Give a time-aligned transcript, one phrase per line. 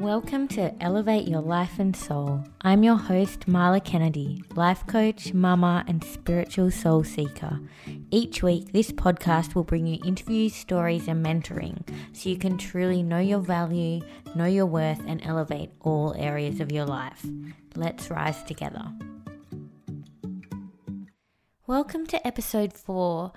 [0.00, 2.42] Welcome to Elevate Your Life and Soul.
[2.62, 7.60] I'm your host, Marla Kennedy, life coach, mama, and spiritual soul seeker.
[8.10, 11.86] Each week, this podcast will bring you interviews, stories, and mentoring
[12.16, 14.00] so you can truly know your value,
[14.34, 17.22] know your worth, and elevate all areas of your life.
[17.76, 18.90] Let's rise together.
[21.66, 23.32] Welcome to episode four.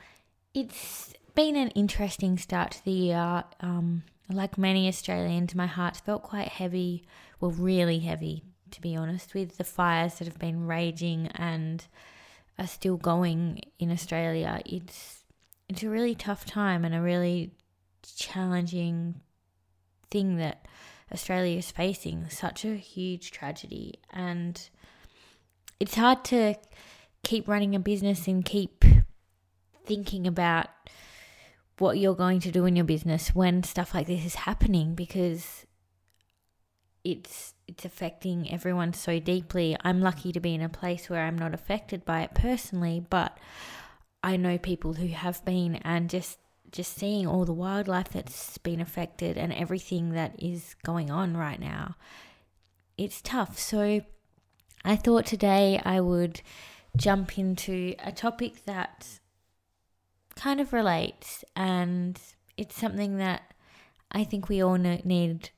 [0.53, 3.43] It's been an interesting start to the year.
[3.59, 4.03] Um,
[4.35, 7.05] like many Australians, my heart felt quite heavy,
[7.39, 11.85] well, really heavy, to be honest, with the fires that have been raging and
[12.57, 14.61] are still going in Australia.
[14.65, 15.23] It's
[15.69, 17.51] it's a really tough time and a really
[18.15, 19.21] challenging
[20.11, 20.67] thing that
[21.11, 22.29] Australia is facing.
[22.29, 24.70] Such a huge tragedy, and
[25.79, 26.55] it's hard to
[27.23, 28.84] keep running a business and keep
[29.85, 30.67] thinking about
[31.77, 35.66] what you're going to do in your business when stuff like this is happening because
[37.04, 39.76] it's it's affecting everyone so deeply.
[39.84, 43.38] I'm lucky to be in a place where I'm not affected by it personally, but
[44.21, 46.40] I know people who have been and just
[46.71, 51.60] just seeing all the wildlife that's been affected and everything that is going on right
[51.60, 51.96] now.
[52.98, 53.60] It's tough.
[53.60, 54.02] So
[54.84, 56.41] I thought today I would
[56.98, 59.20] jump into a topic that
[60.35, 62.20] kind of relates, and
[62.57, 63.53] it's something that
[64.12, 65.50] I think we all need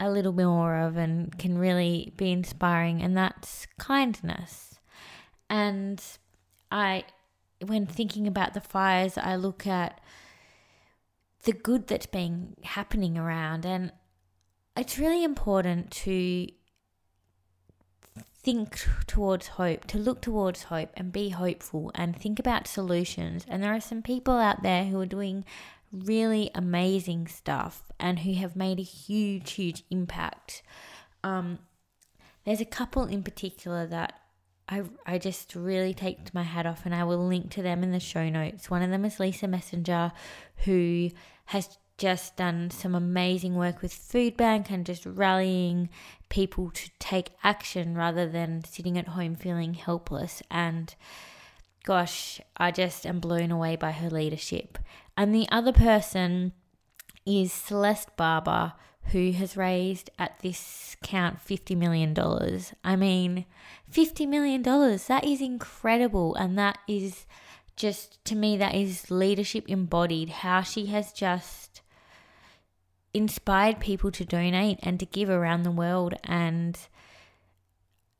[0.00, 4.80] a little bit more of and can really be inspiring, and that's kindness.
[5.48, 6.02] And
[6.70, 7.04] I,
[7.64, 10.00] when thinking about the fires, I look at
[11.44, 13.92] the good that's been happening around, and
[14.76, 16.48] it's really important to
[18.42, 23.46] think towards hope, to look towards hope and be hopeful and think about solutions.
[23.48, 25.44] And there are some people out there who are doing
[25.92, 30.62] really amazing stuff and who have made a huge, huge impact.
[31.22, 31.58] Um,
[32.44, 34.14] there's a couple in particular that
[34.68, 37.92] I, I just really take my hat off and I will link to them in
[37.92, 38.70] the show notes.
[38.70, 40.12] One of them is Lisa Messenger,
[40.64, 41.10] who
[41.46, 45.90] has just done some amazing work with Food Bank and just rallying
[46.32, 50.42] people to take action rather than sitting at home feeling helpless.
[50.50, 50.94] And
[51.84, 54.78] gosh, I just am blown away by her leadership.
[55.14, 56.52] And the other person
[57.26, 58.72] is Celeste Barber,
[59.12, 62.16] who has raised at this count $50 million.
[62.82, 63.44] I mean,
[63.92, 66.34] $50 million, that is incredible.
[66.36, 67.26] And that is
[67.76, 70.30] just, to me, that is leadership embodied.
[70.30, 71.81] How she has just
[73.14, 76.14] inspired people to donate and to give around the world.
[76.24, 76.78] And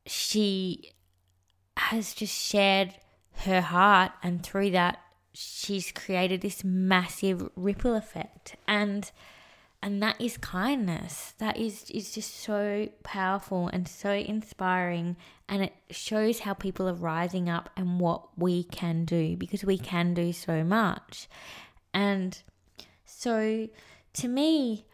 [0.07, 0.93] she
[1.77, 2.95] has just shared
[3.45, 4.99] her heart, and through that,
[5.33, 8.57] she's created this massive ripple effect.
[8.69, 9.11] And
[9.85, 11.35] and that is kindness.
[11.39, 15.17] That is is just so powerful and so inspiring
[15.49, 19.77] and it shows how people are rising up and what we can do because we
[19.77, 21.29] can do so much.
[21.93, 22.41] And
[23.05, 23.69] so
[24.15, 24.87] to me,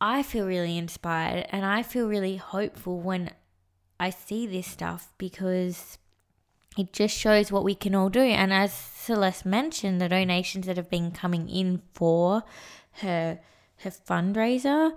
[0.00, 3.30] I feel really inspired and I feel really hopeful when
[3.98, 5.98] I see this stuff because
[6.76, 8.20] it just shows what we can all do.
[8.20, 12.42] And as Celeste mentioned, the donations that have been coming in for
[12.98, 13.40] her
[13.78, 14.92] her fundraiser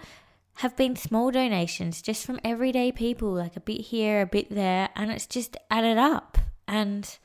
[0.56, 4.90] have been small donations just from everyday people, like a bit here, a bit there,
[4.96, 6.38] and it's just added up.
[6.68, 7.18] And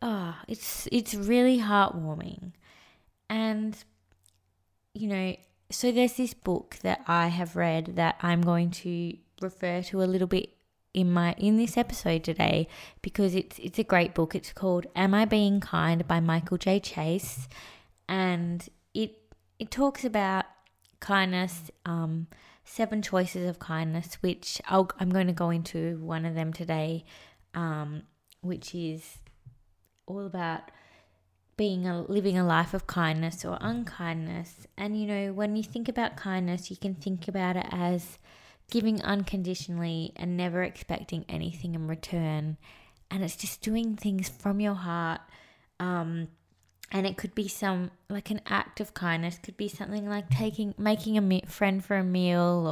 [0.00, 2.52] oh, it's it's really heartwarming.
[3.28, 3.76] And
[4.94, 5.36] you know,
[5.70, 10.06] so there's this book that I have read that I'm going to refer to a
[10.06, 10.50] little bit
[10.94, 12.68] in my in this episode today
[13.02, 14.34] because it's it's a great book.
[14.34, 16.78] It's called Am I Being Kind by Michael J.
[16.78, 17.48] Chase
[18.08, 19.16] and it
[19.58, 20.44] it talks about
[21.00, 22.28] kindness um
[22.64, 27.04] seven choices of kindness which i am going to go into one of them today
[27.54, 28.02] um
[28.40, 29.18] which is
[30.06, 30.70] all about
[31.56, 34.66] being a living a life of kindness or unkindness.
[34.76, 38.18] And you know, when you think about kindness, you can think about it as
[38.70, 42.56] giving unconditionally and never expecting anything in return.
[43.10, 45.20] And it's just doing things from your heart.
[45.78, 46.28] Um,
[46.90, 50.74] and it could be some like an act of kindness could be something like taking
[50.78, 52.66] making a me- friend for a meal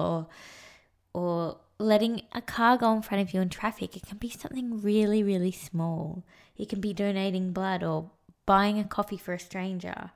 [1.15, 4.31] or or letting a car go in front of you in traffic it can be
[4.31, 6.23] something really really small
[6.57, 8.11] it can be donating blood or
[8.47, 10.11] buying a coffee for a stranger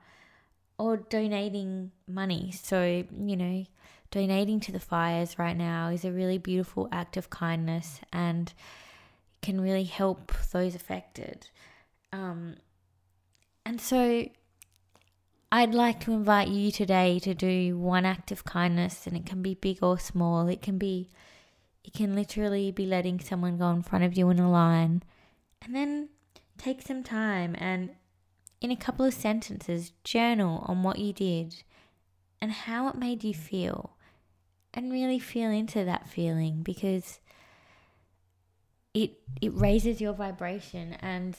[0.77, 2.51] or donating money.
[2.51, 3.65] So, you know,
[4.11, 8.53] donating to the fires right now is a really beautiful act of kindness and
[9.41, 11.49] can really help those affected.
[12.13, 12.55] Um,
[13.65, 14.27] and so
[15.51, 19.41] I'd like to invite you today to do one act of kindness, and it can
[19.41, 20.47] be big or small.
[20.47, 21.09] It can be,
[21.83, 25.03] it can literally be letting someone go in front of you in a line,
[25.61, 26.09] and then
[26.57, 27.91] take some time and,
[28.61, 31.63] in a couple of sentences, journal on what you did
[32.41, 33.97] and how it made you feel,
[34.73, 37.19] and really feel into that feeling because
[38.93, 41.37] it it raises your vibration and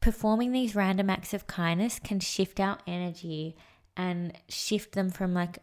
[0.00, 3.56] performing these random acts of kindness can shift our energy
[3.96, 5.58] and shift them from like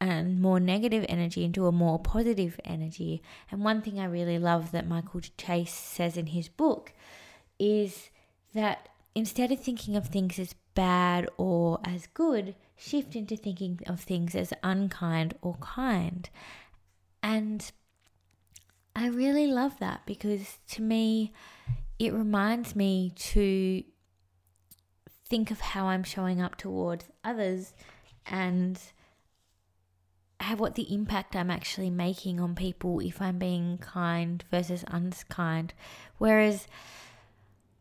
[0.00, 3.22] a more negative energy into a more positive energy.
[3.50, 6.92] And one thing I really love that Michael Chase says in his book
[7.58, 8.08] is
[8.54, 14.00] that instead of thinking of things as bad or as good, shift into thinking of
[14.00, 16.30] things as unkind or kind.
[17.22, 17.70] And
[18.94, 21.32] I really love that because to me,
[21.98, 23.82] it reminds me to
[25.28, 27.74] think of how I'm showing up towards others
[28.26, 28.80] and
[30.40, 35.74] how what the impact I'm actually making on people if I'm being kind versus unkind.
[36.18, 36.66] Whereas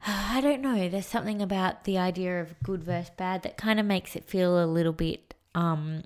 [0.07, 3.85] I don't know, there's something about the idea of good versus bad that kind of
[3.85, 6.03] makes it feel a little bit um,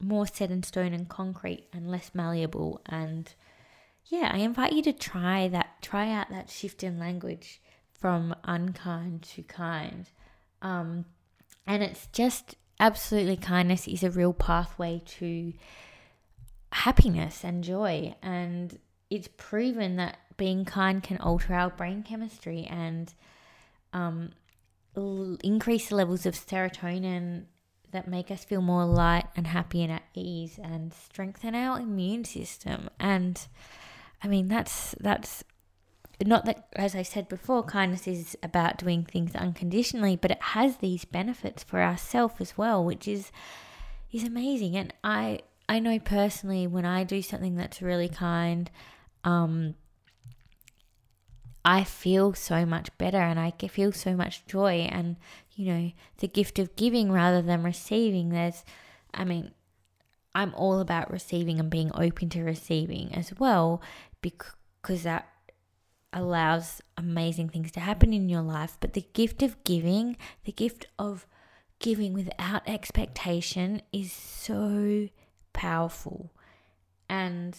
[0.00, 3.34] more set in stone and concrete and less malleable and
[4.08, 7.60] yeah, I invite you to try that, try out that shift in language
[7.98, 10.08] from unkind to kind.
[10.62, 11.06] Um,
[11.66, 15.52] and it's just absolutely kindness is a real pathway to
[16.70, 18.14] happiness and joy.
[18.22, 18.78] And
[19.10, 23.14] it's proven that being kind can alter our brain chemistry and
[23.92, 24.30] um,
[24.96, 27.44] l- increase the levels of serotonin
[27.92, 32.24] that make us feel more light and happy and at ease and strengthen our immune
[32.24, 32.90] system.
[32.98, 33.40] And
[34.22, 35.44] I mean, that's that's
[36.24, 40.78] not that as I said before, kindness is about doing things unconditionally, but it has
[40.78, 43.30] these benefits for ourselves as well, which is
[44.12, 44.76] is amazing.
[44.76, 48.70] And I I know personally when I do something that's really kind,
[49.24, 49.74] um,
[51.66, 55.16] I feel so much better and I feel so much joy and
[55.56, 58.28] you know the gift of giving rather than receiving.
[58.28, 58.64] There's,
[59.12, 59.50] I mean,
[60.32, 63.82] I'm all about receiving and being open to receiving as well
[64.22, 65.26] because that
[66.12, 68.76] allows amazing things to happen in your life.
[68.78, 71.26] But the gift of giving, the gift of
[71.80, 75.08] giving without expectation is so
[75.52, 76.30] powerful.
[77.08, 77.58] And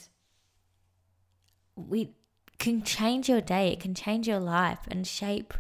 [1.76, 2.14] we
[2.60, 5.54] can change your day, it can change your life and shape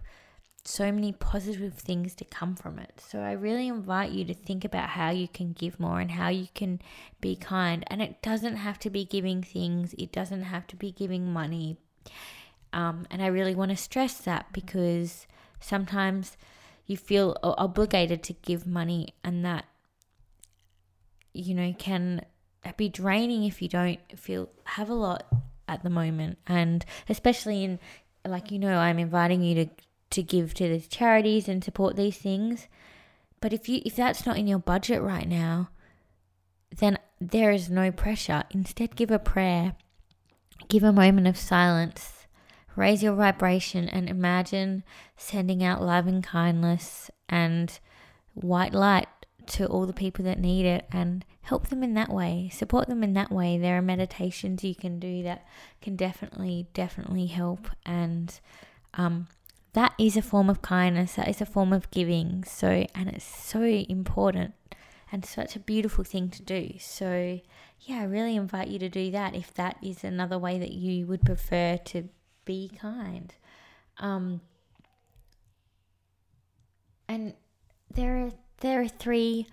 [0.64, 3.02] so many positive things to come from it.
[3.08, 6.28] So I really invite you to think about how you can give more and how
[6.28, 6.82] you can
[7.22, 7.86] be kind.
[7.88, 11.78] And it doesn't have to be giving things, it doesn't have to be giving money.
[12.74, 15.26] Um, and I really want to stress that because
[15.62, 16.36] sometimes
[16.86, 19.66] you feel obligated to give money and that
[21.34, 22.26] you know can
[22.78, 25.26] be draining if you don't feel have a lot
[25.68, 27.80] at the moment and especially in
[28.26, 29.70] like you know I'm inviting you to
[30.10, 32.68] to give to these charities and support these things.
[33.42, 35.70] But if you if that's not in your budget right now,
[36.78, 38.44] then there is no pressure.
[38.52, 39.76] Instead, give a prayer.
[40.70, 42.28] Give a moment of silence.
[42.76, 44.84] Raise your vibration and imagine
[45.16, 47.80] sending out love and kindness and
[48.34, 49.08] white light
[49.48, 52.50] to all the people that need it and help them in that way.
[52.52, 53.58] Support them in that way.
[53.58, 55.48] There are meditations you can do that
[55.82, 57.70] can definitely, definitely help.
[57.86, 58.38] And
[58.96, 59.28] um,
[59.72, 62.44] that is a form of kindness, that is a form of giving.
[62.44, 64.56] So, and it's so important
[65.10, 66.74] and such a beautiful thing to do.
[66.80, 67.40] So,
[67.80, 71.08] yeah, I really invite you to do that if that is another way that you
[71.08, 72.10] would prefer to
[72.44, 73.34] be kind.
[74.00, 74.42] Um,
[77.08, 77.36] and
[77.90, 79.48] there are there are three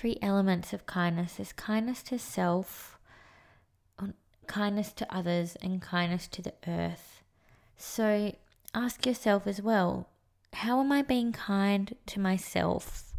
[0.00, 1.34] three elements of kindness.
[1.34, 2.98] There's kindness to self,
[3.98, 4.14] um,
[4.46, 7.22] kindness to others, and kindness to the earth.
[7.76, 8.34] So
[8.74, 10.08] ask yourself as well
[10.54, 13.12] how am I being kind to myself?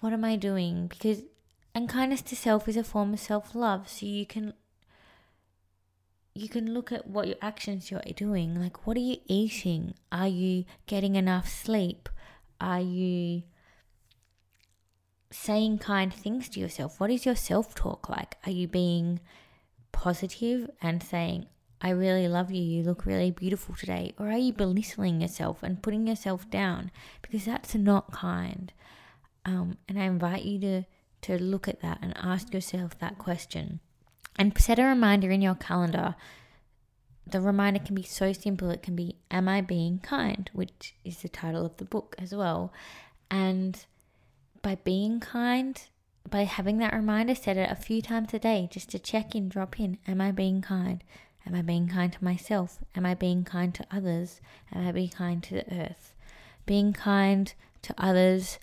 [0.00, 0.86] What am I doing?
[0.86, 1.22] Because,
[1.74, 3.88] and kindness to self is a form of self love.
[3.88, 4.52] So you can
[6.34, 8.60] you can look at what your actions you're doing.
[8.60, 9.94] Like, what are you eating?
[10.12, 12.10] Are you getting enough sleep?
[12.60, 13.44] Are you
[15.30, 17.00] saying kind things to yourself?
[17.00, 18.36] What is your self talk like?
[18.46, 19.20] Are you being
[19.92, 21.46] positive and saying,
[21.80, 24.12] I really love you, you look really beautiful today?
[24.18, 26.90] Or are you belittling yourself and putting yourself down?
[27.22, 28.72] Because that's not kind.
[29.46, 30.84] Um, and I invite you to,
[31.22, 33.80] to look at that and ask yourself that question.
[34.38, 36.16] And set a reminder in your calendar.
[37.26, 38.70] The reminder can be so simple.
[38.70, 40.50] It can be, Am I being kind?
[40.52, 42.72] which is the title of the book as well.
[43.30, 43.86] And
[44.62, 45.80] by being kind,
[46.28, 49.48] by having that reminder, set it a few times a day just to check in,
[49.48, 49.98] drop in.
[50.06, 51.02] Am I being kind?
[51.46, 52.78] Am I being kind to myself?
[52.94, 54.40] Am I being kind to others?
[54.72, 56.14] Am I being kind to the earth?
[56.66, 57.52] Being kind
[57.82, 58.58] to others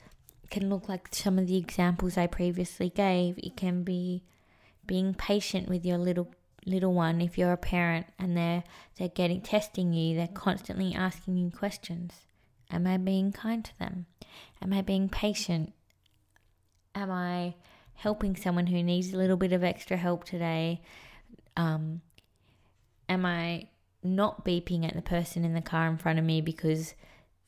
[0.49, 3.37] can look like some of the examples I previously gave.
[3.39, 4.23] It can be
[4.85, 6.31] being patient with your little
[6.65, 8.63] little one if you're a parent and they're
[8.97, 12.13] they're getting testing you, they're constantly asking you questions.
[12.69, 14.05] Am I being kind to them?
[14.61, 15.73] Am I being patient?
[16.97, 17.53] Am I
[17.93, 20.81] helping someone who needs a little bit of extra help today?
[21.55, 22.01] Um,
[23.07, 23.67] am I
[24.01, 26.95] not beeping at the person in the car in front of me because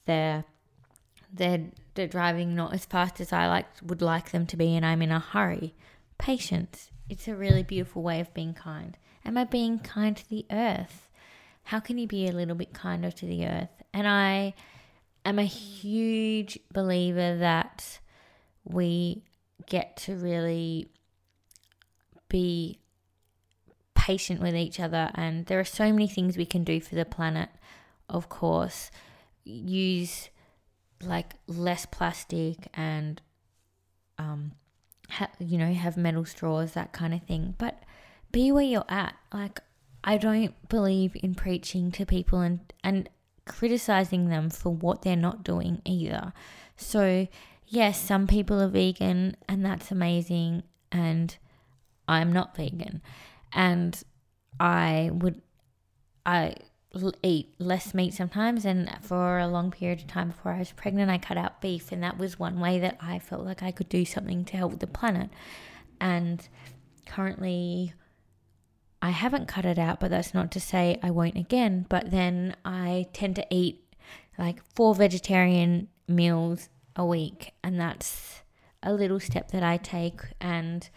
[0.06, 0.46] they're
[1.34, 1.66] they're
[1.96, 5.02] they're driving not as fast as I like would like them to be and I'm
[5.02, 5.74] in a hurry.
[6.20, 6.92] Patience.
[7.10, 8.98] It's a really beautiful way of being kind.
[9.26, 11.10] Am I being kind to the earth?
[11.64, 13.84] How can you be a little bit kinder to the earth?
[13.96, 14.54] And I
[15.26, 18.00] am a huge believer that
[18.64, 19.24] we
[19.66, 20.90] get to really
[22.30, 22.80] be
[23.96, 25.12] patient with each other.
[25.16, 27.50] And there are so many things we can do for the planet
[28.10, 28.92] of course.
[29.44, 30.30] Use
[31.02, 33.22] like less plastic and
[34.18, 34.52] um
[35.10, 37.56] ha- you know have metal straws that kind of thing.
[37.58, 37.84] But
[38.32, 39.16] be where you're at.
[39.34, 39.60] Like
[40.04, 43.10] i don't believe in preaching to people and and
[43.46, 46.34] criticizing them for what they're not doing either.
[46.78, 47.28] So
[47.70, 51.38] yes some people are vegan and that's amazing and
[52.08, 53.02] i'm not vegan.
[53.54, 54.02] And
[54.60, 55.42] i would
[56.26, 56.56] i
[57.24, 61.12] eat less meat sometimes and for a long period of time before I was pregnant
[61.12, 63.90] I cut out beef and that was one way that I felt like I could
[63.90, 65.30] do something to help the planet.
[66.02, 66.48] And
[67.06, 67.94] currently
[69.02, 71.86] I haven't cut it out but that's not to say I won't again.
[71.90, 73.84] But then I tend to eat
[74.38, 78.42] like four vegetarian meals a week and that's
[78.84, 80.90] a little step that I take and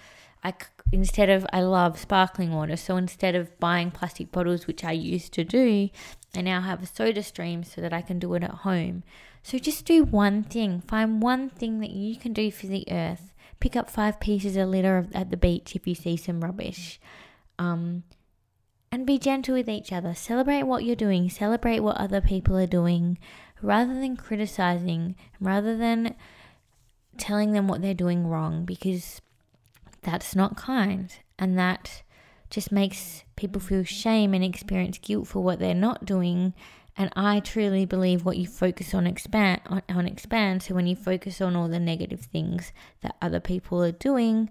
[0.43, 0.53] I
[0.91, 5.33] instead of I love sparkling water, so instead of buying plastic bottles, which I used
[5.35, 5.89] to do,
[6.35, 9.05] I now have a soda stream so that I can do it at home.
[9.45, 10.81] So just do one thing.
[10.81, 13.33] Find one thing that you can do for the earth.
[13.61, 17.01] Pick up five pieces of litter at the beach if you see some rubbish.
[17.59, 18.03] Um,
[18.91, 20.15] and be gentle with each other.
[20.15, 21.31] Celebrate what you're doing.
[21.31, 23.19] Celebrate what other people are doing,
[23.63, 26.15] rather than criticizing, rather than
[27.19, 28.65] telling them what they're doing wrong.
[28.65, 29.21] Because
[30.03, 31.15] that's not kind.
[31.39, 32.03] And that
[32.51, 36.55] just makes people feel shame and experience guilt for what they're not doing.
[36.97, 40.63] And I truly believe what you focus on expand on, on expand.
[40.63, 44.51] So when you focus on all the negative things that other people are doing,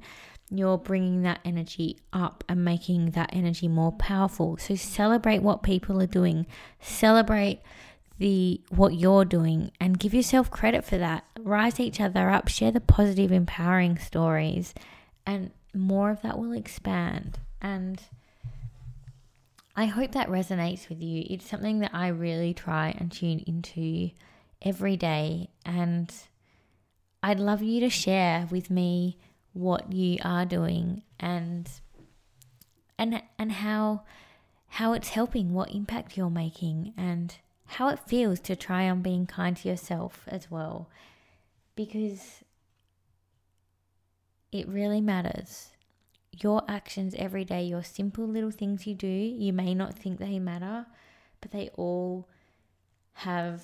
[0.49, 4.57] you're bringing that energy up and making that energy more powerful.
[4.57, 6.45] So celebrate what people are doing.
[6.81, 7.61] Celebrate
[8.21, 11.25] the what you're doing and give yourself credit for that.
[11.39, 14.75] Rise each other up, share the positive empowering stories
[15.25, 17.39] and more of that will expand.
[17.61, 17.99] And
[19.75, 21.25] I hope that resonates with you.
[21.31, 24.11] It's something that I really try and tune into
[24.61, 25.49] every day.
[25.65, 26.13] And
[27.23, 29.17] I'd love you to share with me
[29.53, 31.69] what you are doing and
[32.99, 34.03] and and how
[34.67, 37.35] how it's helping, what impact you're making and
[37.71, 40.89] how it feels to try on being kind to yourself as well.
[41.75, 42.43] Because
[44.51, 45.69] it really matters.
[46.33, 50.37] Your actions every day, your simple little things you do, you may not think they
[50.37, 50.85] matter,
[51.39, 52.27] but they all
[53.13, 53.61] have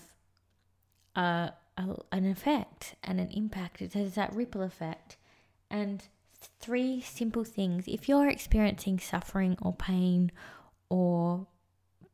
[1.17, 3.81] a, a, an effect and an impact.
[3.81, 5.17] It has that ripple effect.
[5.69, 6.01] And
[6.61, 10.31] three simple things if you're experiencing suffering or pain
[10.87, 11.45] or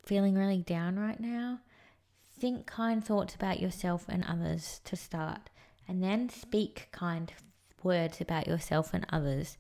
[0.04, 1.60] feeling really down right now,
[2.44, 5.50] think kind thoughts about yourself and others to start,
[5.88, 7.32] and then speak kind
[7.84, 9.58] words about yourself and others,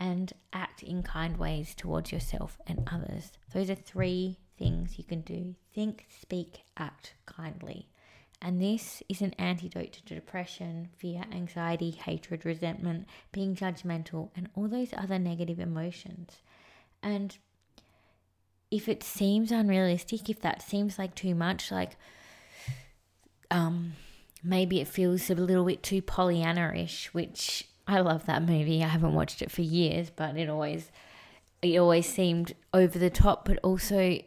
[0.00, 3.32] and act in kind ways towards yourself and others.
[3.52, 7.90] Those are three things you can do think, speak, act kindly.
[8.40, 14.68] And this is an antidote to depression, fear, anxiety, hatred, resentment, being judgmental, and all
[14.68, 16.40] those other negative emotions.
[17.02, 17.36] And
[18.70, 21.98] if it seems unrealistic, if that seems like too much, like
[23.52, 23.92] um,
[24.42, 28.82] maybe it feels a little bit too Pollyanna ish, which I love that movie.
[28.82, 30.90] I haven't watched it for years, but it always
[31.60, 34.18] it always seemed over the top, but also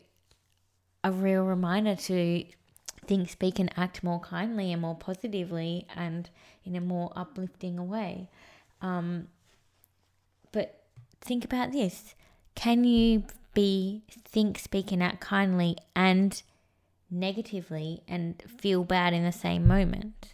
[1.04, 2.46] a real reminder to
[3.06, 6.30] think, speak, and act more kindly and more positively and
[6.64, 8.30] in a more uplifting way.
[8.82, 9.28] Um,
[10.52, 10.84] but
[11.20, 12.14] think about this:
[12.54, 13.24] can you
[13.56, 16.44] be think, speak, and act kindly and
[17.10, 20.34] negatively and feel bad in the same moment?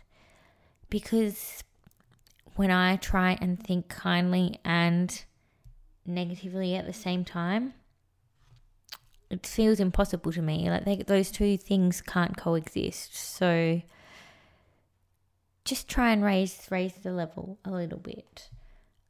[0.89, 1.63] Because
[2.55, 5.23] when I try and think kindly and
[6.05, 7.73] negatively at the same time,
[9.29, 10.69] it feels impossible to me.
[10.69, 13.15] Like they, those two things can't coexist.
[13.15, 13.81] So
[15.63, 18.49] just try and raise raise the level a little bit.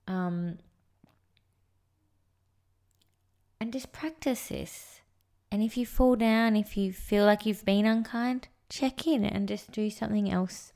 [0.08, 0.60] Um,
[3.60, 5.00] and just practice this.
[5.51, 9.48] And if you fall down, if you feel like you've been unkind, check in and
[9.48, 10.72] just do something else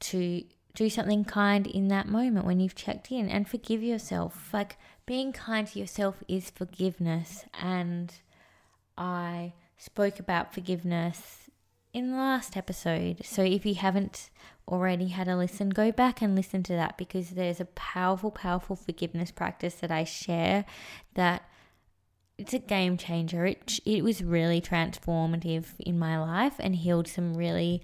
[0.00, 0.44] to
[0.74, 4.50] do something kind in that moment when you've checked in and forgive yourself.
[4.52, 7.44] Like being kind to yourself is forgiveness.
[7.60, 8.14] And
[8.96, 11.50] I spoke about forgiveness
[11.92, 13.24] in the last episode.
[13.24, 14.30] So if you haven't
[14.68, 18.76] already had a listen, go back and listen to that because there's a powerful, powerful
[18.76, 20.64] forgiveness practice that I share
[21.14, 21.42] that
[22.38, 23.46] it's a game changer.
[23.46, 27.82] It, it was really transformative in my life and healed some really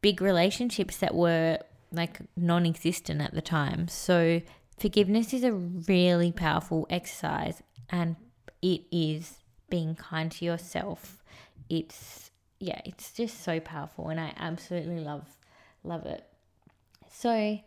[0.00, 1.58] big relationships that were
[1.92, 3.88] like non existent at the time.
[3.88, 4.42] So,
[4.78, 8.16] forgiveness is a really powerful exercise and
[8.60, 9.38] it is
[9.70, 11.22] being kind to yourself.
[11.68, 12.30] It's,
[12.60, 15.26] yeah, it's just so powerful and I absolutely love,
[15.82, 16.26] love it.
[17.10, 17.60] So,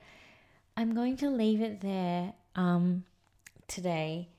[0.75, 3.05] I'm going to leave it there um,
[3.67, 4.29] today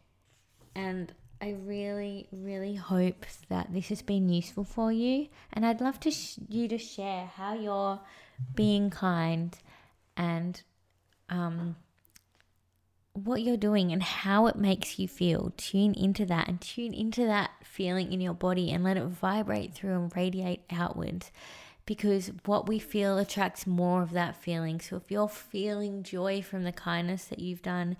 [0.77, 5.29] and I really, really hope that this has been useful for you.
[5.53, 8.01] And I'd love to sh- you to share how you're
[8.55, 9.57] being kind
[10.17, 10.61] and
[11.29, 11.77] um,
[13.13, 15.53] what you're doing and how it makes you feel.
[15.57, 19.75] Tune into that and tune into that feeling in your body and let it vibrate
[19.75, 21.31] through and radiate outwards
[21.87, 24.81] because what we feel attracts more of that feeling.
[24.81, 27.97] So if you're feeling joy from the kindness that you've done,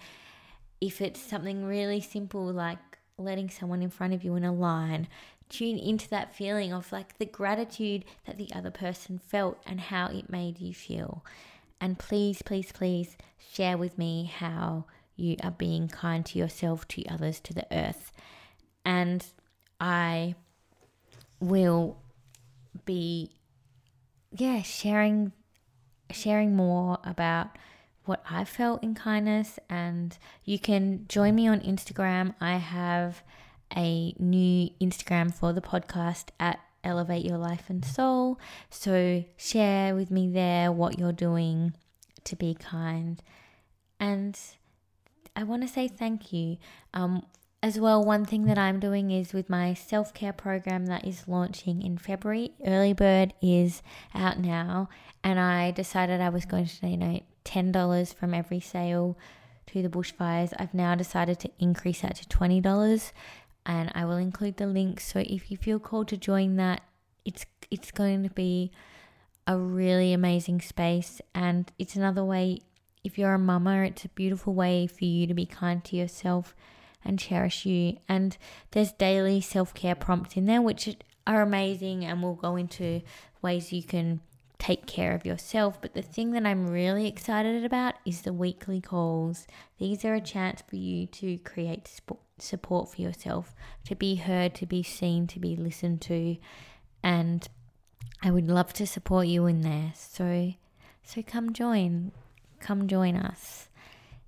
[0.81, 2.79] if it's something really simple like
[3.19, 5.09] letting someone in front of you in a line,
[5.49, 10.07] tune into that feeling of like the gratitude that the other person felt and how
[10.07, 11.25] it made you feel.
[11.81, 13.17] And please, please, please
[13.53, 14.85] share with me how
[15.17, 18.13] you are being kind to yourself, to others, to the earth.
[18.85, 19.25] And
[19.81, 20.35] I
[21.41, 21.99] will
[22.85, 23.31] be
[24.31, 25.33] yeah, sharing
[26.11, 27.49] sharing more about
[28.09, 32.35] what I felt in kindness and you can join me on Instagram.
[32.41, 33.23] I have
[33.77, 38.41] a new Instagram for the podcast at Elevate Your Life and Soul.
[38.71, 41.75] So share with me there what you're doing
[42.25, 43.23] to be kind.
[44.01, 44.39] And
[45.37, 46.57] I want to say thank you.
[46.95, 47.27] Um,
[47.63, 51.27] as well, one thing that I'm doing is with my self care program that is
[51.27, 52.53] launching in February.
[52.65, 53.83] Early Bird is
[54.15, 54.89] out now,
[55.25, 59.17] and I decided I was going to donate $10 from every sale
[59.67, 60.53] to the bushfires.
[60.59, 63.13] I've now decided to increase that to $20
[63.69, 64.99] and I will include the link.
[65.01, 66.83] So if you feel called to join that,
[67.25, 68.73] it's it's going to be
[69.47, 72.61] a really amazing space, and it's another way.
[73.05, 76.57] If you're a mama, it's a beautiful way for you to be kind to yourself
[77.05, 77.99] and cherish you.
[78.09, 78.37] And
[78.73, 83.03] there's daily self care prompts in there, which are amazing, and we'll go into
[83.43, 84.21] ways you can
[84.69, 85.81] take care of yourself.
[85.81, 89.47] But the thing that I'm really excited about is the weekly calls.
[89.79, 91.89] These are a chance for you to create
[92.39, 93.55] support for yourself,
[93.87, 96.37] to be heard, to be seen, to be listened to.
[97.03, 97.49] And
[98.23, 99.93] I would love to support you in there.
[99.97, 100.53] So
[101.03, 102.13] so come join.
[102.61, 103.71] Come join us.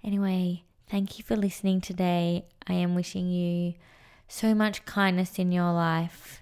[0.02, 2.46] Anyway, thank you for listening today.
[2.66, 3.74] I am wishing you
[4.26, 6.40] so much kindness in your life.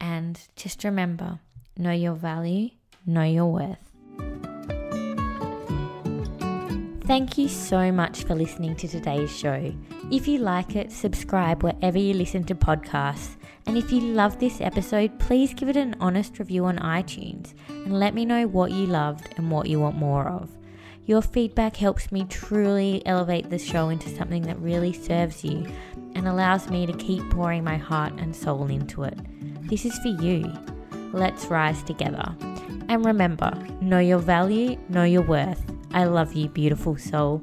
[0.00, 1.38] And just remember,
[1.76, 2.70] know your value,
[3.06, 3.78] know your worth.
[7.04, 9.74] Thank you so much for listening to today's show.
[10.10, 13.36] If you like it, subscribe wherever you listen to podcasts.
[13.66, 17.98] And if you love this episode, please give it an honest review on iTunes and
[17.98, 20.50] let me know what you loved and what you want more of.
[21.04, 25.66] Your feedback helps me truly elevate the show into something that really serves you
[26.14, 29.18] and allows me to keep pouring my heart and soul into it.
[29.68, 30.52] This is for you.
[31.12, 32.34] Let's rise together.
[32.88, 35.62] And remember, know your value, know your worth.
[35.92, 37.42] I love you, beautiful soul.